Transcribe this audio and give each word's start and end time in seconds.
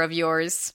of 0.00 0.12
yours. 0.12 0.74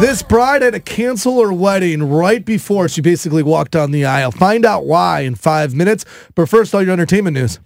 This 0.00 0.22
bride 0.22 0.62
had 0.62 0.74
to 0.74 0.80
cancel 0.80 1.42
her 1.42 1.52
wedding 1.52 2.04
right 2.04 2.44
before 2.44 2.88
she 2.88 3.00
basically 3.00 3.42
walked 3.42 3.72
down 3.72 3.90
the 3.90 4.04
aisle. 4.04 4.30
Find 4.30 4.64
out 4.64 4.86
why 4.86 5.22
in 5.22 5.34
five 5.34 5.74
minutes. 5.74 6.04
But 6.36 6.48
first, 6.48 6.72
all 6.72 6.82
your 6.84 6.92
entertainment 6.92 7.34
news. 7.34 7.58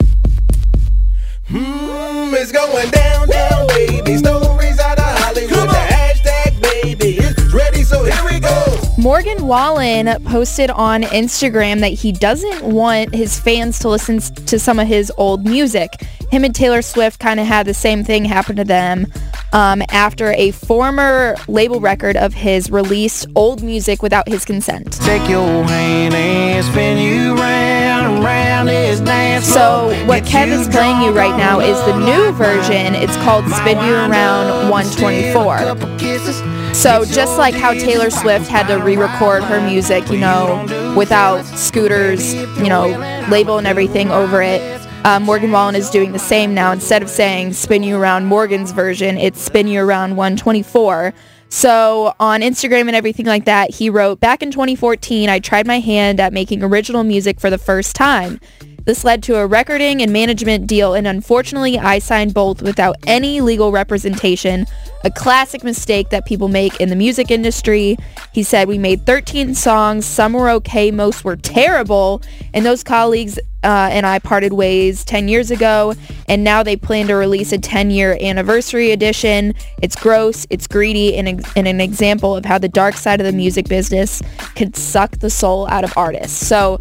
Mm, 1.48 2.32
it's 2.32 2.50
going 2.50 2.90
down, 2.90 3.28
down, 3.28 3.66
baby. 3.68 4.16
Stories 4.16 4.80
out 4.80 4.98
of 4.98 5.04
Hollywood. 5.18 5.50
The 5.50 5.74
hashtag, 5.74 6.62
baby, 6.62 7.18
is 7.18 7.52
ready, 7.52 7.82
so 7.82 8.02
here 8.02 8.24
we 8.24 8.40
go. 8.40 8.78
Morgan 8.96 9.46
Wallen 9.46 10.08
posted 10.24 10.70
on 10.70 11.02
Instagram 11.02 11.80
that 11.80 11.92
he 11.92 12.12
doesn't 12.12 12.62
want 12.62 13.14
his 13.14 13.38
fans 13.38 13.78
to 13.80 13.90
listen 13.90 14.20
to 14.20 14.58
some 14.58 14.78
of 14.78 14.88
his 14.88 15.12
old 15.18 15.44
music. 15.44 16.00
Him 16.30 16.44
and 16.44 16.54
Taylor 16.54 16.80
Swift 16.80 17.20
kind 17.20 17.38
of 17.40 17.46
had 17.46 17.66
the 17.66 17.74
same 17.74 18.04
thing 18.04 18.24
happen 18.24 18.56
to 18.56 18.64
them 18.64 19.12
um, 19.52 19.82
after 19.90 20.32
a 20.32 20.50
former 20.50 21.36
label 21.48 21.80
record 21.80 22.16
of 22.16 22.34
his 22.34 22.70
released 22.70 23.26
old 23.34 23.62
music 23.62 24.02
without 24.02 24.28
his 24.28 24.44
consent. 24.44 24.92
Take 25.00 25.28
your 25.28 25.64
hand 25.64 26.14
and 26.14 26.64
spin 26.64 26.98
you 26.98 27.34
round 27.34 28.22
round 28.22 28.68
this 28.68 29.00
dance 29.00 29.46
So 29.46 29.94
what 30.06 30.22
Kev 30.24 30.48
is 30.48 30.68
playing 30.68 31.02
you 31.02 31.10
right 31.10 31.36
now 31.36 31.60
is 31.60 31.78
the 31.84 31.98
new 31.98 32.32
version. 32.32 32.94
It's 32.94 33.16
called 33.18 33.46
Spin 33.48 33.78
You 33.84 33.94
Around 33.94 34.70
124. 34.70 36.74
So 36.74 37.04
just 37.04 37.38
like 37.38 37.54
how 37.54 37.74
Taylor 37.74 38.10
Swift 38.10 38.48
had 38.48 38.66
to 38.68 38.76
re-record 38.76 39.42
her 39.44 39.60
music, 39.60 40.08
you 40.10 40.18
know, 40.18 40.94
without 40.96 41.44
Scooter's, 41.44 42.34
you 42.34 42.68
know, 42.68 42.88
label 43.30 43.58
and 43.58 43.66
everything 43.66 44.10
over 44.10 44.42
it, 44.42 44.81
uh, 45.04 45.18
Morgan 45.20 45.50
Wallen 45.50 45.74
is 45.74 45.90
doing 45.90 46.12
the 46.12 46.18
same 46.18 46.54
now. 46.54 46.72
Instead 46.72 47.02
of 47.02 47.10
saying 47.10 47.52
"Spin 47.52 47.82
You 47.82 47.96
Around" 47.96 48.26
Morgan's 48.26 48.72
version, 48.72 49.18
it's 49.18 49.40
"Spin 49.40 49.66
You 49.66 49.82
Around 49.82 50.16
124." 50.16 51.12
So 51.48 52.14
on 52.18 52.40
Instagram 52.40 52.82
and 52.82 52.96
everything 52.96 53.26
like 53.26 53.44
that, 53.44 53.74
he 53.74 53.90
wrote, 53.90 54.20
"Back 54.20 54.42
in 54.42 54.50
2014, 54.50 55.28
I 55.28 55.38
tried 55.38 55.66
my 55.66 55.80
hand 55.80 56.20
at 56.20 56.32
making 56.32 56.62
original 56.62 57.04
music 57.04 57.40
for 57.40 57.50
the 57.50 57.58
first 57.58 57.96
time." 57.96 58.40
This 58.84 59.04
led 59.04 59.22
to 59.24 59.36
a 59.36 59.46
recording 59.46 60.02
and 60.02 60.12
management 60.12 60.66
deal, 60.66 60.94
and 60.94 61.06
unfortunately, 61.06 61.78
I 61.78 62.00
signed 62.00 62.34
both 62.34 62.62
without 62.62 62.96
any 63.06 63.40
legal 63.40 63.70
representation. 63.70 64.66
A 65.04 65.10
classic 65.10 65.64
mistake 65.64 66.10
that 66.10 66.26
people 66.26 66.48
make 66.48 66.80
in 66.80 66.88
the 66.88 66.96
music 66.96 67.30
industry. 67.30 67.96
He 68.32 68.42
said, 68.42 68.68
We 68.68 68.78
made 68.78 69.04
13 69.06 69.54
songs. 69.54 70.06
Some 70.06 70.32
were 70.32 70.48
okay, 70.50 70.90
most 70.90 71.24
were 71.24 71.36
terrible. 71.36 72.22
And 72.54 72.64
those 72.64 72.84
colleagues 72.84 73.38
uh, 73.64 73.88
and 73.92 74.04
I 74.06 74.18
parted 74.18 74.52
ways 74.52 75.04
10 75.04 75.28
years 75.28 75.50
ago, 75.52 75.94
and 76.28 76.42
now 76.42 76.64
they 76.64 76.74
plan 76.74 77.06
to 77.06 77.14
release 77.14 77.52
a 77.52 77.58
10 77.58 77.90
year 77.90 78.18
anniversary 78.20 78.90
edition. 78.90 79.54
It's 79.80 79.94
gross, 79.94 80.46
it's 80.50 80.66
greedy, 80.66 81.16
and, 81.16 81.28
ex- 81.28 81.52
and 81.54 81.68
an 81.68 81.80
example 81.80 82.34
of 82.36 82.44
how 82.44 82.58
the 82.58 82.68
dark 82.68 82.96
side 82.96 83.20
of 83.20 83.26
the 83.26 83.32
music 83.32 83.68
business 83.68 84.20
can 84.56 84.74
suck 84.74 85.18
the 85.18 85.30
soul 85.30 85.68
out 85.68 85.84
of 85.84 85.92
artists. 85.96 86.44
So, 86.44 86.80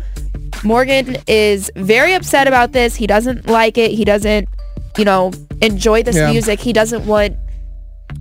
Morgan 0.63 1.17
is 1.27 1.71
very 1.75 2.13
upset 2.13 2.47
about 2.47 2.71
this. 2.71 2.95
He 2.95 3.07
doesn't 3.07 3.47
like 3.47 3.77
it. 3.77 3.91
He 3.91 4.03
doesn't, 4.05 4.47
you 4.97 5.05
know, 5.05 5.31
enjoy 5.61 6.03
this 6.03 6.15
Yeah. 6.15 6.31
music. 6.31 6.59
He 6.59 6.73
doesn't 6.73 7.05
want 7.05 7.35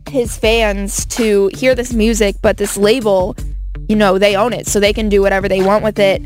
his 0.08 0.36
fans 0.36 1.04
to 1.06 1.50
hear 1.54 1.74
this 1.74 1.92
music, 1.92 2.36
but 2.42 2.56
this 2.56 2.76
label, 2.76 3.36
you 3.88 3.96
know, 3.96 4.18
they 4.18 4.36
own 4.36 4.52
it, 4.52 4.66
so 4.66 4.80
they 4.80 4.92
can 4.92 5.08
do 5.08 5.22
whatever 5.22 5.48
they 5.48 5.62
want 5.62 5.84
with 5.84 5.98
it. 5.98 6.22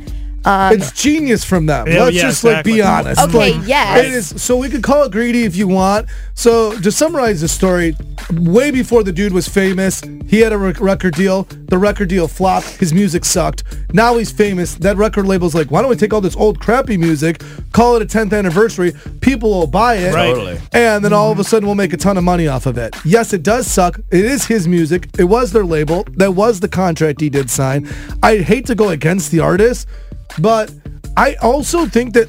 Um, 0.46 0.72
It's 0.74 0.92
genius 0.92 1.44
from 1.44 1.66
them. 1.66 1.86
Yeah, 1.88 2.04
Let's 2.04 2.16
yeah, 2.16 2.22
just 2.22 2.44
like 2.44 2.64
be 2.64 2.82
honest. 2.82 3.20
Okay, 3.20 3.54
Like, 3.58 3.66
yes. 3.68 3.98
It 4.04 4.12
is 4.12 4.42
so 4.42 4.56
we 4.56 4.68
could 4.68 4.82
call 4.82 5.04
it 5.04 5.12
greedy 5.12 5.44
if 5.44 5.56
you 5.56 5.66
want. 5.68 6.08
So 6.34 6.78
to 6.80 6.92
summarize 6.92 7.40
the 7.40 7.48
story, 7.48 7.96
way 8.32 8.70
before 8.70 9.02
the 9.02 9.12
dude 9.12 9.32
was 9.32 9.48
famous, 9.48 10.02
he 10.26 10.40
had 10.40 10.52
a 10.52 10.58
rec- 10.58 10.80
record 10.80 11.14
deal. 11.14 11.44
The 11.68 11.78
record 11.78 12.08
deal 12.08 12.28
flopped. 12.28 12.66
His 12.76 12.92
music 12.92 13.24
sucked. 13.24 13.64
Now 13.92 14.16
he's 14.18 14.30
famous. 14.30 14.74
That 14.74 14.96
record 14.96 15.26
label's 15.26 15.54
like, 15.54 15.70
why 15.70 15.80
don't 15.80 15.90
we 15.90 15.96
take 15.96 16.12
all 16.12 16.20
this 16.20 16.36
old 16.36 16.60
crappy 16.60 16.96
music, 16.98 17.42
call 17.72 17.96
it 17.96 18.02
a 18.02 18.06
10th 18.06 18.36
anniversary, 18.36 18.92
people 19.20 19.50
will 19.50 19.66
buy 19.66 19.94
it, 19.96 20.14
Right. 20.14 20.34
Totally. 20.34 20.60
and 20.72 21.04
then 21.04 21.12
all 21.12 21.30
of 21.32 21.38
a 21.38 21.44
sudden 21.44 21.66
we'll 21.66 21.74
make 21.74 21.92
a 21.92 21.96
ton 21.96 22.16
of 22.18 22.24
money 22.24 22.48
off 22.48 22.66
of 22.66 22.76
it. 22.76 22.94
Yes, 23.04 23.32
it 23.32 23.42
does 23.42 23.66
suck. 23.66 23.98
It 24.10 24.24
is 24.24 24.46
his 24.46 24.68
music. 24.68 25.08
It 25.18 25.24
was 25.24 25.52
their 25.52 25.64
label. 25.64 26.04
That 26.16 26.34
was 26.34 26.60
the 26.60 26.68
contract 26.68 27.20
he 27.20 27.30
did 27.30 27.48
sign. 27.50 27.88
I 28.22 28.38
hate 28.38 28.66
to 28.66 28.74
go 28.74 28.88
against 28.90 29.30
the 29.30 29.40
artist, 29.40 29.86
but 30.38 30.72
I 31.16 31.34
also 31.36 31.86
think 31.86 32.14
that 32.14 32.28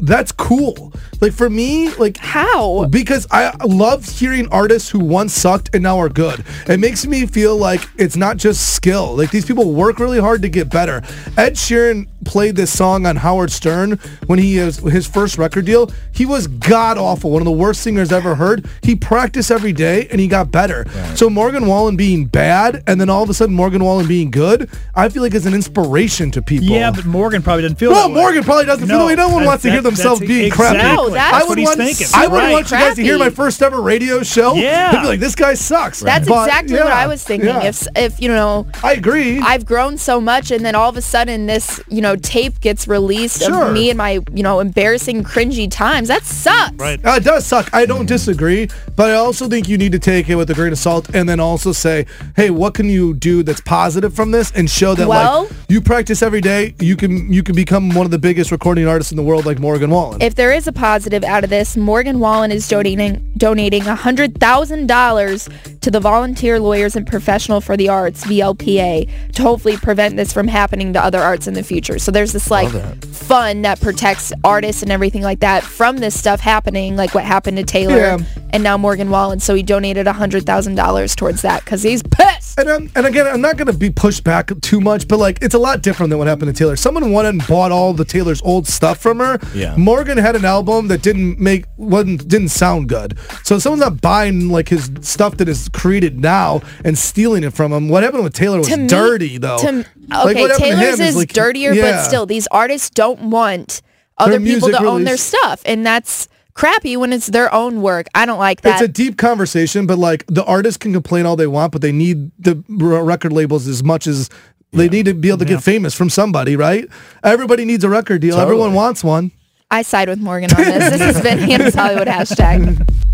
that's 0.00 0.32
cool. 0.32 0.92
Like 1.20 1.32
for 1.32 1.50
me, 1.50 1.90
like 1.94 2.16
how? 2.18 2.86
because 2.86 3.26
I 3.30 3.52
love 3.64 4.04
hearing 4.04 4.48
artists 4.52 4.88
who 4.88 5.00
once 5.00 5.32
sucked 5.32 5.74
and 5.74 5.82
now 5.82 5.98
are 5.98 6.08
good. 6.08 6.44
It 6.68 6.78
makes 6.78 7.06
me 7.06 7.26
feel 7.26 7.56
like 7.56 7.80
it's 7.96 8.16
not 8.16 8.36
just 8.36 8.74
skill. 8.74 9.16
Like 9.16 9.30
these 9.30 9.44
people 9.44 9.72
work 9.72 9.98
really 9.98 10.20
hard 10.20 10.42
to 10.42 10.48
get 10.48 10.70
better. 10.70 11.02
Ed 11.36 11.54
Sheeran 11.54 12.06
played 12.28 12.54
this 12.56 12.70
song 12.76 13.06
on 13.06 13.16
Howard 13.16 13.50
Stern 13.50 13.92
when 14.26 14.38
he 14.38 14.58
was 14.60 14.76
his 14.78 15.06
first 15.06 15.38
record 15.38 15.64
deal. 15.64 15.90
He 16.12 16.26
was 16.26 16.46
god 16.46 16.98
awful, 16.98 17.30
one 17.30 17.40
of 17.42 17.46
the 17.46 17.50
worst 17.52 17.80
singers 17.80 18.12
ever 18.12 18.34
heard. 18.34 18.68
He 18.82 18.94
practiced 18.94 19.50
every 19.50 19.72
day 19.72 20.06
and 20.10 20.20
he 20.20 20.28
got 20.28 20.52
better. 20.52 20.84
So 21.16 21.30
Morgan 21.30 21.66
Wallen 21.66 21.96
being 21.96 22.26
bad 22.26 22.84
and 22.86 23.00
then 23.00 23.08
all 23.10 23.22
of 23.22 23.30
a 23.30 23.34
sudden 23.34 23.54
Morgan 23.54 23.82
Wallen 23.82 24.06
being 24.06 24.30
good, 24.30 24.68
I 24.94 25.08
feel 25.08 25.22
like 25.22 25.34
is 25.34 25.46
an 25.46 25.54
inspiration 25.54 26.30
to 26.32 26.42
people. 26.42 26.68
Yeah, 26.68 26.90
but 26.90 27.06
Morgan 27.06 27.40
probably 27.42 27.62
doesn't 27.62 27.78
feel 27.78 27.90
Well, 27.92 28.08
that 28.08 28.14
way. 28.14 28.20
Morgan 28.20 28.44
probably 28.44 28.66
doesn't 28.66 28.86
feel 28.88 28.98
that 28.98 29.06
way. 29.06 29.14
No 29.14 29.28
one 29.28 29.42
that- 29.42 29.46
wants 29.48 29.62
to 29.62 29.70
hear 29.70 29.80
themselves 29.82 30.20
that's- 30.20 30.36
being 30.38 30.50
crappy. 30.50 30.78
No, 30.78 31.08
that's 31.08 31.14
that's 31.14 31.34
I 31.34 31.38
what 31.40 31.48
would 31.48 31.58
he's 31.58 31.66
want- 31.68 31.78
thinking. 31.80 32.06
I 32.14 32.26
wouldn't 32.26 32.32
Right. 32.44 32.52
want 32.52 32.70
you 32.70 32.76
guys 32.76 32.96
to 32.96 33.02
hear 33.02 33.18
my 33.18 33.30
first 33.30 33.62
ever 33.62 33.80
radio 33.80 34.22
show. 34.22 34.54
Yeah. 34.54 34.90
I'd 34.92 35.00
be 35.02 35.08
like, 35.08 35.20
this 35.20 35.34
guy 35.34 35.54
sucks. 35.54 36.00
That's 36.00 36.28
But, 36.28 36.46
exactly 36.48 36.74
what 36.78 36.92
I 36.92 37.06
was 37.06 37.22
thinking. 37.22 37.48
yeah. 37.48 37.62
If 37.64 37.86
if 37.96 38.20
you 38.20 38.28
know, 38.28 38.66
I 38.82 38.92
agree. 38.92 39.40
I've 39.40 39.64
grown 39.64 39.96
so 39.98 40.20
much, 40.20 40.50
and 40.50 40.64
then 40.64 40.74
all 40.74 40.90
of 40.90 40.96
a 40.96 41.02
sudden 41.02 41.46
this 41.46 41.80
you 41.88 42.00
know 42.02 42.16
tape 42.18 42.60
gets 42.60 42.86
released 42.88 43.42
Sure. 43.42 43.66
of 43.68 43.72
me 43.72 43.90
and 43.90 43.98
my 43.98 44.20
you 44.32 44.42
know 44.42 44.60
embarrassing, 44.60 45.24
cringy 45.24 45.70
times. 45.70 46.08
That 46.08 46.24
sucks. 46.24 46.74
Right. 46.76 47.04
Uh, 47.04 47.14
it 47.16 47.24
does 47.24 47.44
suck. 47.46 47.68
I 47.72 47.84
don't 47.86 48.06
disagree, 48.06 48.68
but 48.96 49.10
I 49.10 49.14
also 49.14 49.48
think 49.48 49.68
you 49.68 49.76
need 49.78 49.92
to 49.92 49.98
take 49.98 50.28
it 50.28 50.36
with 50.36 50.50
a 50.50 50.54
grain 50.54 50.72
of 50.72 50.78
salt 50.78 51.08
and 51.14 51.28
then 51.28 51.40
also 51.40 51.72
say, 51.72 52.06
hey, 52.36 52.50
what 52.50 52.74
can 52.74 52.88
you 52.88 53.14
do 53.14 53.42
that's 53.42 53.60
positive 53.60 54.14
from 54.14 54.30
this 54.30 54.50
and 54.52 54.70
show 54.70 54.94
that 54.94 55.08
Well- 55.08 55.42
like 55.44 55.52
you 55.68 55.80
practice 55.80 56.22
every 56.22 56.40
day, 56.40 56.74
you 56.78 56.96
can 56.96 57.32
you 57.32 57.42
can 57.42 57.54
become 57.54 57.90
one 57.90 58.04
of 58.06 58.10
the 58.10 58.18
biggest 58.18 58.50
recording 58.52 58.86
artists 58.86 59.12
in 59.12 59.16
the 59.16 59.22
world 59.22 59.46
like 59.46 59.58
Morgan 59.58 59.90
Wallen. 59.90 60.22
If 60.22 60.34
there 60.36 60.52
is 60.52 60.66
a 60.66 60.72
positive 60.72 61.24
out 61.24 61.42
of 61.44 61.50
this, 61.50 61.76
Morgan 61.76 62.20
Wallen 62.20 62.52
is 62.52 62.68
donating 62.68 63.32
donating 63.36 63.82
hundred 63.82 64.38
thousand 64.38 64.86
dollars 64.86 65.48
to 65.80 65.88
to 65.88 65.92
the 65.92 66.00
Volunteer 66.00 66.60
Lawyers 66.60 66.96
and 66.96 67.06
Professional 67.06 67.62
for 67.62 67.74
the 67.74 67.88
Arts 67.88 68.22
(VLPA) 68.24 69.32
to 69.32 69.42
hopefully 69.42 69.76
prevent 69.78 70.16
this 70.16 70.32
from 70.34 70.46
happening 70.48 70.92
to 70.92 71.02
other 71.02 71.18
arts 71.18 71.46
in 71.46 71.54
the 71.54 71.62
future. 71.62 71.97
So 71.98 72.10
there's 72.10 72.32
this 72.32 72.50
like 72.50 72.70
fund 73.06 73.64
that 73.64 73.80
protects 73.80 74.32
artists 74.44 74.82
and 74.82 74.90
everything 74.90 75.22
like 75.22 75.40
that 75.40 75.62
from 75.62 75.98
this 75.98 76.18
stuff 76.18 76.40
happening, 76.40 76.96
like 76.96 77.14
what 77.14 77.24
happened 77.24 77.56
to 77.58 77.64
Taylor. 77.64 77.96
Yeah. 77.96 78.18
And 78.50 78.62
now 78.62 78.76
Morgan 78.78 79.10
Wallen. 79.10 79.40
So 79.40 79.54
he 79.54 79.62
donated 79.62 80.06
hundred 80.06 80.44
thousand 80.46 80.74
dollars 80.74 81.14
towards 81.14 81.42
that 81.42 81.64
because 81.64 81.82
he's 81.82 82.02
pissed. 82.02 82.58
And, 82.58 82.68
I'm, 82.68 82.90
and 82.96 83.06
again, 83.06 83.26
I'm 83.26 83.40
not 83.40 83.56
going 83.56 83.66
to 83.70 83.72
be 83.76 83.90
pushed 83.90 84.24
back 84.24 84.50
too 84.62 84.80
much, 84.80 85.06
but 85.06 85.18
like 85.18 85.38
it's 85.42 85.54
a 85.54 85.58
lot 85.58 85.82
different 85.82 86.10
than 86.10 86.18
what 86.18 86.26
happened 86.28 86.54
to 86.54 86.58
Taylor. 86.58 86.76
Someone 86.76 87.12
went 87.12 87.28
and 87.28 87.46
bought 87.46 87.70
all 87.72 87.92
the 87.92 88.04
Taylor's 88.04 88.42
old 88.42 88.66
stuff 88.66 88.98
from 88.98 89.18
her. 89.18 89.38
Yeah. 89.54 89.76
Morgan 89.76 90.18
had 90.18 90.34
an 90.36 90.44
album 90.44 90.88
that 90.88 91.02
didn't 91.02 91.38
make 91.38 91.66
wasn't 91.76 92.26
didn't 92.28 92.48
sound 92.48 92.88
good. 92.88 93.18
So 93.44 93.58
someone's 93.58 93.82
not 93.82 94.00
buying 94.00 94.48
like 94.48 94.68
his 94.68 94.90
stuff 95.02 95.36
that 95.38 95.48
is 95.48 95.68
created 95.70 96.18
now 96.20 96.62
and 96.84 96.98
stealing 96.98 97.44
it 97.44 97.52
from 97.52 97.72
him. 97.72 97.88
What 97.88 98.02
happened 98.02 98.24
with 98.24 98.34
Taylor 98.34 98.58
was 98.58 98.68
To 98.68 98.76
me- 98.76 98.86
dirty 98.88 99.38
though. 99.38 99.58
To, 99.58 99.72
Like, 100.08 100.36
okay, 100.36 100.40
what 100.40 100.50
happened 100.50 100.50
to 100.50 100.58
Taylor's 100.58 101.00
him 101.00 101.06
is 101.06 101.16
like- 101.16 101.32
dirtier, 101.32 101.72
yeah. 101.74 101.82
but 101.92 102.02
still, 102.04 102.24
these 102.26 102.46
artists 102.48 102.88
don't 102.90 103.30
want 103.30 103.82
other 104.16 104.40
people 104.40 104.68
music 104.68 104.80
to 104.80 104.84
own 104.86 105.04
their 105.04 105.16
stuff, 105.16 105.62
and 105.64 105.86
that's 105.86 106.28
crappy 106.58 106.96
when 106.96 107.12
it's 107.12 107.28
their 107.28 107.54
own 107.54 107.82
work. 107.82 108.08
I 108.14 108.26
don't 108.26 108.40
like 108.40 108.62
that. 108.62 108.80
It's 108.80 108.90
a 108.90 108.92
deep 108.92 109.16
conversation, 109.16 109.86
but 109.86 109.96
like 109.96 110.24
the 110.26 110.44
artists 110.44 110.76
can 110.76 110.92
complain 110.92 111.24
all 111.24 111.36
they 111.36 111.46
want, 111.46 111.70
but 111.70 111.82
they 111.82 111.92
need 111.92 112.32
the 112.38 112.62
record 112.68 113.32
labels 113.32 113.68
as 113.68 113.84
much 113.84 114.08
as 114.08 114.28
they 114.72 114.88
need 114.88 115.06
to 115.06 115.14
be 115.14 115.28
able 115.28 115.38
to 115.38 115.44
get 115.44 115.62
famous 115.62 115.94
from 115.94 116.10
somebody, 116.10 116.56
right? 116.56 116.86
Everybody 117.22 117.64
needs 117.64 117.84
a 117.84 117.88
record 117.88 118.20
deal. 118.20 118.38
Everyone 118.38 118.74
wants 118.74 119.04
one. 119.04 119.30
I 119.70 119.82
side 119.82 120.08
with 120.08 120.18
Morgan 120.18 120.50
on 120.52 120.64
this. 120.64 120.90
This 120.90 121.00
has 121.00 121.22
been 121.22 121.38
Hannah's 121.38 121.74
Hollywood 121.74 122.08
hashtag. 122.08 122.86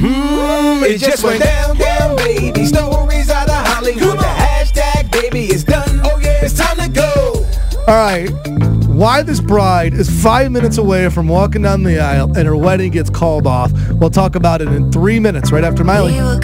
Hmm, 0.00 0.84
it 0.84 0.98
just 0.98 1.24
went 1.24 1.42
down, 1.42 1.76
down, 1.76 2.14
baby. 2.18 2.66
Stories 2.66 3.30
out 3.30 3.48
of 3.48 3.66
Hollywood. 3.66 4.16
The 4.16 4.22
hashtag, 4.22 5.10
baby, 5.10 5.46
is 5.46 5.64
done. 5.64 6.00
Oh 6.04 6.20
yeah, 6.20 6.44
it's 6.44 6.56
time 6.56 6.76
to 6.76 6.88
go. 6.88 7.44
All 7.88 7.96
right. 7.96 8.77
Why 8.98 9.22
this 9.22 9.40
bride 9.40 9.94
is 9.94 10.10
five 10.24 10.50
minutes 10.50 10.76
away 10.76 11.08
from 11.08 11.28
walking 11.28 11.62
down 11.62 11.84
the 11.84 12.00
aisle 12.00 12.36
and 12.36 12.48
her 12.48 12.56
wedding 12.56 12.90
gets 12.90 13.08
called 13.08 13.46
off. 13.46 13.70
We'll 13.92 14.10
talk 14.10 14.34
about 14.34 14.60
it 14.60 14.66
in 14.66 14.90
three 14.90 15.20
minutes 15.20 15.52
right 15.52 15.62
after 15.62 15.84
Miley. 15.84 16.14
Mm, 16.14 16.40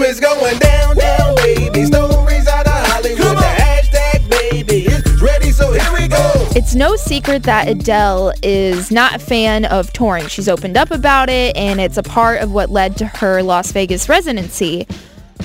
it's 0.00 0.20
going 0.20 0.58
down, 0.58 0.96
down, 0.96 1.36
baby. 1.36 1.84
Stories 1.84 2.48
out 2.48 2.66
of 2.66 2.72
Hollywood. 2.72 3.36
The 3.36 3.54
hashtag, 3.58 4.26
baby, 4.30 4.86
is 4.86 5.20
ready. 5.20 5.50
So 5.50 5.70
here 5.70 5.92
we 5.92 6.08
go. 6.08 6.32
It's 6.56 6.74
no 6.74 6.96
secret 6.96 7.42
that 7.42 7.68
Adele 7.68 8.32
is 8.42 8.90
not 8.90 9.16
a 9.16 9.18
fan 9.18 9.66
of 9.66 9.92
touring. 9.92 10.28
She's 10.28 10.48
opened 10.48 10.78
up 10.78 10.92
about 10.92 11.28
it, 11.28 11.54
and 11.58 11.78
it's 11.78 11.98
a 11.98 12.02
part 12.02 12.40
of 12.40 12.52
what 12.52 12.70
led 12.70 12.96
to 12.96 13.06
her 13.06 13.42
Las 13.42 13.70
Vegas 13.72 14.08
residency. 14.08 14.86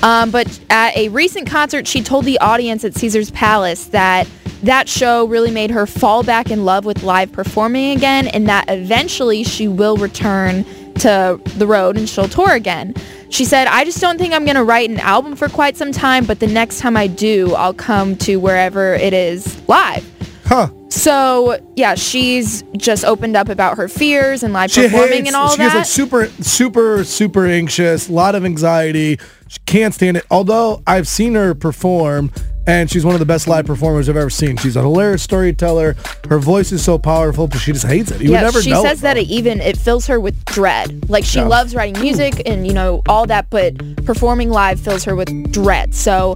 Um, 0.02 0.30
but 0.30 0.60
at 0.70 0.96
a 0.96 1.08
recent 1.08 1.48
concert, 1.48 1.86
she 1.86 2.02
told 2.02 2.24
the 2.24 2.38
audience 2.38 2.84
at 2.84 2.94
Caesar's 2.94 3.30
Palace 3.30 3.86
that 3.86 4.28
that 4.62 4.88
show 4.88 5.26
really 5.26 5.50
made 5.50 5.70
her 5.70 5.86
fall 5.86 6.22
back 6.22 6.50
in 6.50 6.64
love 6.64 6.84
with 6.84 7.02
live 7.02 7.32
performing 7.32 7.96
again, 7.96 8.26
and 8.28 8.48
that 8.48 8.66
eventually 8.68 9.44
she 9.44 9.68
will 9.68 9.96
return 9.96 10.64
to 10.94 11.40
the 11.56 11.66
road 11.66 11.96
and 11.96 12.08
she'll 12.08 12.28
tour 12.28 12.52
again. 12.52 12.94
She 13.28 13.44
said, 13.44 13.66
I 13.66 13.84
just 13.84 14.00
don't 14.00 14.18
think 14.18 14.32
I'm 14.32 14.44
going 14.44 14.56
to 14.56 14.64
write 14.64 14.88
an 14.88 14.98
album 15.00 15.36
for 15.36 15.48
quite 15.48 15.76
some 15.76 15.92
time, 15.92 16.24
but 16.24 16.40
the 16.40 16.46
next 16.46 16.78
time 16.78 16.96
I 16.96 17.06
do, 17.06 17.54
I'll 17.54 17.74
come 17.74 18.16
to 18.18 18.36
wherever 18.36 18.94
it 18.94 19.12
is 19.12 19.60
live. 19.68 20.10
Huh. 20.46 20.68
So 20.90 21.58
yeah, 21.74 21.96
she's 21.96 22.62
just 22.76 23.04
opened 23.04 23.36
up 23.36 23.48
about 23.48 23.76
her 23.76 23.88
fears 23.88 24.42
and 24.42 24.52
live 24.54 24.70
She 24.70 24.82
performing 24.82 25.24
hates, 25.24 25.28
and 25.28 25.36
all 25.36 25.48
she 25.50 25.56
that. 25.58 25.70
She's 25.70 25.74
like 25.74 25.86
super, 25.86 26.26
super, 26.42 27.04
super 27.04 27.46
anxious, 27.46 28.08
a 28.08 28.12
lot 28.12 28.34
of 28.34 28.44
anxiety. 28.44 29.18
She 29.48 29.58
can't 29.66 29.92
stand 29.92 30.16
it. 30.18 30.24
Although 30.30 30.82
I've 30.86 31.08
seen 31.08 31.34
her 31.34 31.54
perform 31.54 32.30
and 32.68 32.90
she's 32.90 33.04
one 33.04 33.14
of 33.14 33.20
the 33.20 33.26
best 33.26 33.46
live 33.46 33.66
performers 33.66 34.08
I've 34.08 34.16
ever 34.16 34.30
seen. 34.30 34.56
She's 34.56 34.74
a 34.76 34.82
hilarious 34.82 35.22
storyteller. 35.22 35.94
Her 36.28 36.38
voice 36.38 36.72
is 36.72 36.84
so 36.84 36.98
powerful, 36.98 37.46
but 37.46 37.58
she 37.58 37.72
just 37.72 37.86
hates 37.86 38.10
it. 38.10 38.20
You 38.20 38.32
yeah, 38.32 38.40
would 38.40 38.46
never 38.46 38.62
she 38.62 38.72
says 38.72 39.00
it, 39.00 39.02
that 39.02 39.16
it 39.16 39.26
even 39.28 39.60
it 39.60 39.76
fills 39.76 40.06
her 40.06 40.18
with 40.20 40.44
dread. 40.46 41.08
Like 41.10 41.24
she 41.24 41.38
Yeah. 41.38 41.46
loves 41.46 41.74
writing 41.74 42.00
music 42.00 42.42
and 42.46 42.66
you 42.66 42.72
know 42.72 43.02
all 43.08 43.26
that, 43.26 43.50
but 43.50 44.04
performing 44.04 44.50
live 44.50 44.80
fills 44.80 45.04
her 45.04 45.14
with 45.16 45.52
dread. 45.52 45.94
So, 45.94 46.34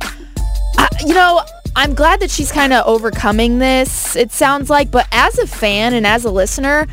I, 0.78 0.88
you 1.04 1.14
know, 1.14 1.42
I'm 1.76 1.94
glad 1.94 2.20
that 2.20 2.30
she's 2.30 2.50
kind 2.52 2.72
of 2.72 2.86
overcoming 2.86 3.58
this. 3.58 4.16
It 4.16 4.32
sounds 4.32 4.70
like, 4.70 4.90
but 4.90 5.06
as 5.12 5.38
a 5.38 5.46
fan 5.46 5.94
and 5.94 6.06
as 6.06 6.24
a 6.24 6.30
listener, 6.30 6.86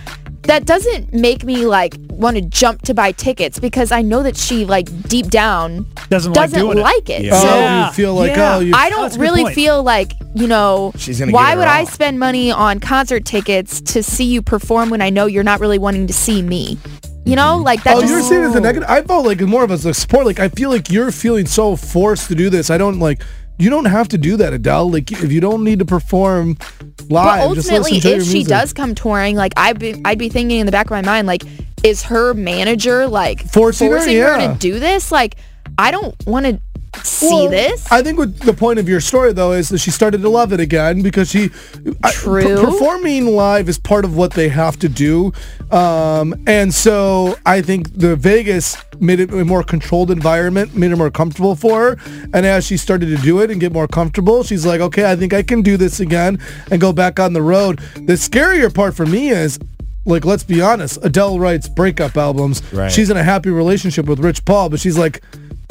that 0.43 0.65
doesn't 0.65 1.13
make 1.13 1.43
me 1.43 1.65
like 1.65 1.95
want 2.09 2.37
to 2.37 2.41
jump 2.41 2.81
to 2.83 2.93
buy 2.93 3.11
tickets 3.11 3.59
because 3.59 3.91
I 3.91 4.01
know 4.01 4.23
that 4.23 4.37
she 4.37 4.65
like 4.65 4.87
deep 5.09 5.27
down 5.27 5.85
Doesn't 6.09 6.31
like 6.31 6.49
doesn't 6.49 6.59
doing 6.59 6.77
it. 6.77 6.81
like 6.81 7.09
it. 7.09 7.23
Yeah. 7.23 7.31
Oh, 7.35 7.41
So 7.41 7.47
Yeah. 7.47 7.87
you 7.87 7.93
feel 7.93 8.15
like, 8.15 8.31
Yeah. 8.31 8.55
oh, 8.55 8.59
you 8.59 8.73
I 8.73 8.89
don't 8.89 9.07
a 9.07 9.09
good 9.09 9.19
really 9.19 9.53
feel 9.53 9.83
like, 9.83 10.13
you 10.33 10.47
know, 10.47 10.93
She's 10.95 11.19
gonna 11.19 11.33
why 11.33 11.55
would 11.55 11.67
her 11.67 11.73
I 11.73 11.83
spend 11.83 12.17
money 12.17 12.51
on 12.51 12.79
concert 12.79 13.25
tickets 13.25 13.81
to 13.81 14.01
see 14.01 14.23
you 14.23 14.41
perform 14.41 14.89
when 14.89 15.01
I 15.01 15.09
know 15.09 15.25
you're 15.25 15.43
not 15.43 15.59
really 15.59 15.79
wanting 15.79 16.07
to 16.07 16.13
see 16.13 16.41
me? 16.41 16.77
You 17.25 17.35
know, 17.35 17.55
mm-hmm. 17.55 17.63
like 17.65 17.83
that 17.83 17.97
Oh, 17.97 18.01
just 18.01 18.13
you're 18.13 18.21
seeing 18.21 18.43
it 18.43 18.45
as 18.45 18.55
a 18.55 18.61
negative. 18.61 18.89
I 18.89 19.01
felt 19.01 19.25
like 19.25 19.41
more 19.41 19.65
of 19.65 19.71
as 19.71 19.85
a 19.85 19.93
support. 19.93 20.25
Like 20.25 20.39
I 20.39 20.47
feel 20.47 20.69
like 20.69 20.89
you're 20.89 21.11
feeling 21.11 21.45
so 21.45 21.75
forced 21.75 22.29
to 22.29 22.35
do 22.35 22.49
this. 22.49 22.69
I 22.69 22.77
don't 22.77 22.99
like. 22.99 23.21
You 23.57 23.69
don't 23.69 23.85
have 23.85 24.07
to 24.09 24.17
do 24.17 24.37
that, 24.37 24.53
Adele. 24.53 24.91
Like 24.91 25.11
if 25.11 25.31
you 25.31 25.41
don't 25.41 25.63
need 25.63 25.79
to 25.79 25.85
perform 25.85 26.57
live, 27.09 27.09
But 27.09 27.39
ultimately, 27.39 27.93
listen 27.93 28.01
to 28.01 28.09
your 28.09 28.17
if 28.19 28.27
she 28.27 28.43
does 28.43 28.73
come 28.73 28.93
touring, 28.95 29.35
like 29.35 29.53
I'd 29.57 29.79
be, 29.79 30.01
I'd 30.05 30.19
be 30.19 30.29
thinking 30.29 30.59
in 30.59 30.65
the 30.65 30.71
back 30.71 30.85
of 30.85 30.91
my 30.91 31.01
mind, 31.01 31.27
like, 31.27 31.43
is 31.83 32.03
her 32.03 32.33
manager 32.33 33.07
like 33.07 33.47
Forcing 33.51 33.91
her? 33.91 34.07
Yeah. 34.09 34.53
to 34.53 34.59
do 34.59 34.79
this? 34.79 35.11
Like, 35.11 35.37
I 35.77 35.91
don't 35.91 36.15
want 36.25 36.45
to 36.45 36.59
see 37.03 37.27
Well, 37.27 37.49
this. 37.49 37.89
I 37.91 38.01
think 38.01 38.17
what 38.17 38.39
the 38.39 38.53
point 38.53 38.79
of 38.79 38.87
your 38.89 38.99
story 38.99 39.33
though 39.33 39.51
is 39.53 39.69
that 39.69 39.79
she 39.79 39.91
started 39.91 40.21
to 40.21 40.29
love 40.29 40.53
it 40.53 40.59
again 40.59 41.01
because 41.01 41.29
she 41.29 41.49
True. 42.11 42.41
per- 42.41 42.65
performing 42.65 43.27
live 43.27 43.69
is 43.69 43.77
part 43.79 44.05
of 44.05 44.15
what 44.15 44.33
they 44.33 44.49
have 44.49 44.77
to 44.79 44.89
do, 44.89 45.31
um, 45.71 46.33
and 46.47 46.73
so 46.73 47.37
I 47.45 47.61
think 47.61 47.93
the 47.97 48.15
Vegas 48.15 48.77
made 48.99 49.19
it 49.19 49.31
a 49.31 49.45
more 49.45 49.63
controlled 49.63 50.09
environment, 50.11 50.75
made 50.75 50.91
it 50.91 50.95
more 50.95 51.11
comfortable 51.11 51.55
for 51.55 51.91
her. 51.91 51.97
And 52.33 52.45
as 52.45 52.65
she 52.65 52.77
started 52.77 53.07
to 53.15 53.17
do 53.17 53.39
it 53.41 53.51
and 53.51 53.59
get 53.59 53.71
more 53.71 53.87
comfortable, 53.87 54.43
she's 54.43 54.65
like, 54.65 54.81
okay, 54.81 55.09
I 55.11 55.15
think 55.15 55.33
I 55.33 55.43
can 55.43 55.61
do 55.61 55.77
this 55.77 55.99
again 55.99 56.39
and 56.71 56.81
go 56.81 56.91
back 56.93 57.19
on 57.19 57.33
the 57.33 57.41
road. 57.41 57.79
The 57.95 58.13
scarier 58.13 58.73
part 58.73 58.95
for 58.95 59.05
me 59.05 59.29
is. 59.29 59.59
Like, 60.05 60.23
let's 60.23 60.43
be 60.45 60.61
honest. 60.61 60.99
Adele 61.03 61.37
writes 61.37 61.67
breakup 61.67 62.15
albums. 62.15 62.63
Right. 62.71 62.89
She's 62.89 63.09
in 63.09 63.17
a 63.17 63.23
happy 63.23 63.49
relationship 63.49 64.05
with 64.05 64.19
Rich 64.19 64.45
Paul, 64.45 64.69
but 64.69 64.79
she's 64.79 64.97
like, 64.97 65.21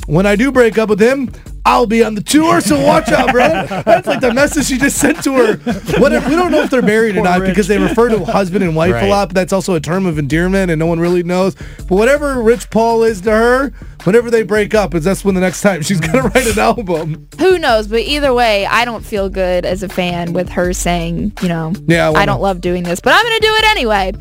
when 0.07 0.27
I 0.27 0.37
do 0.37 0.51
break 0.53 0.79
up 0.79 0.89
with 0.89 1.01
him, 1.01 1.31
I'll 1.65 1.87
be 1.87 2.05
on 2.05 2.15
the 2.15 2.23
tour, 2.23 2.61
so 2.61 2.81
watch 2.81 3.09
out, 3.09 3.33
bro. 3.33 3.49
That's 3.85 4.07
like 4.07 4.21
the 4.21 4.33
message 4.33 4.67
she 4.67 4.79
just 4.79 4.99
sent 4.99 5.25
to 5.25 5.35
her. 5.35 5.57
What 5.99 6.13
if, 6.13 6.25
we 6.29 6.37
don't 6.37 6.53
know 6.53 6.63
if 6.63 6.71
they're 6.71 6.81
married 6.81 7.17
or 7.17 7.23
not 7.25 7.41
Rich. 7.41 7.51
because 7.51 7.67
they 7.67 7.77
refer 7.77 8.09
to 8.11 8.25
husband 8.25 8.63
and 8.63 8.77
wife 8.77 8.95
a 8.95 9.09
lot, 9.09 9.31
but 9.31 9.35
that's 9.35 9.53
also 9.53 9.75
a 9.75 9.81
term 9.81 10.07
of 10.07 10.17
endearment 10.17 10.71
and 10.71 10.79
no 10.79 10.87
one 10.87 11.01
really 11.01 11.25
knows. 11.25 11.57
But 11.57 11.97
whatever 11.97 12.41
Rich 12.41 12.71
Paul 12.71 13.03
is 13.03 13.21
to 13.23 13.33
her, 13.33 13.71
whenever 14.05 14.31
they 14.31 14.45
break 14.45 14.75
up, 14.77 14.95
is 14.95 15.03
that's 15.03 15.25
when 15.25 15.35
the 15.35 15.41
next 15.41 15.61
time 15.61 15.83
she's 15.83 16.01
gonna 16.01 16.23
write 16.29 16.47
an 16.47 16.59
album. 16.59 17.29
Who 17.41 17.59
knows? 17.59 17.89
But 17.89 18.01
either 18.03 18.33
way, 18.33 18.65
I 18.67 18.85
don't 18.85 19.05
feel 19.05 19.29
good 19.29 19.65
as 19.67 19.83
a 19.83 19.89
fan 19.89 20.35
with 20.35 20.49
her 20.51 20.73
saying, 20.73 21.33
you 21.43 21.49
know, 21.49 21.73
Yeah, 21.89 22.11
I 22.11 22.23
I, 22.23 22.27
don't 22.27 22.41
love 22.41 22.61
doing 22.61 22.85
this, 22.85 23.01
but 23.01 23.13
I'm 23.13 23.25
going 23.25 23.41
to 23.41 23.47
do 23.47 23.55
it 23.55 23.65
anyway. 23.71 24.13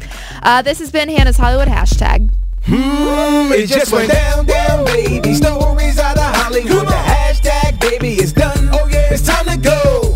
Uh, 0.42 0.62
this 0.64 0.80
has 0.80 0.92
been 0.92 1.10
Hannah's 1.10 1.38
Hollywood 1.38 1.68
hashtag. 1.68 2.32
It 2.68 3.68
just 3.68 3.92
went 3.92 4.12
down, 4.12 4.46
down, 4.46 4.86
baby. 4.86 5.34
Stories 5.36 6.00
out 6.00 6.18
of 6.18 6.24
Hollywood. 6.24 6.88
The 6.88 6.94
hashtag, 6.94 7.80
baby, 7.80 8.20
is 8.20 8.34
done. 8.34 8.70
Oh 8.72 8.88
yeah, 8.88 9.14
it's 9.14 9.22
time 9.26 9.46
to 9.46 9.58
go. 9.58 10.16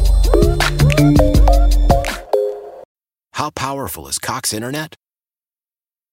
How 3.33 3.51
powerful 3.51 4.07
is 4.07 4.17
Cox 4.17 4.51
Internet? 4.53 4.95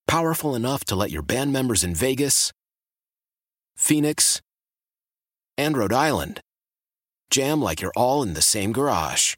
Powerful 0.07 0.55
enough 0.55 0.85
to 0.85 0.95
let 0.95 1.11
your 1.11 1.23
band 1.23 1.53
members 1.53 1.83
in 1.83 1.95
Vegas, 1.95 2.53
Phoenix, 3.77 4.41
and 5.59 5.77
Rhode 5.77 5.93
Island 5.93 6.41
jam 7.31 7.61
like 7.61 7.81
you're 7.81 7.93
all 7.97 8.23
in 8.23 8.35
the 8.35 8.43
same 8.43 8.73
garage. 8.73 9.35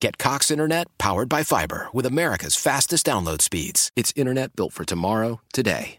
Get 0.00 0.18
Cox 0.18 0.50
Internet 0.50 0.86
powered 0.98 1.28
by 1.28 1.42
fiber 1.42 1.88
with 1.92 2.06
America's 2.06 2.56
fastest 2.56 3.06
download 3.06 3.42
speeds. 3.42 3.90
It's 3.96 4.12
internet 4.16 4.56
built 4.56 4.72
for 4.72 4.84
tomorrow, 4.84 5.40
today. 5.52 5.98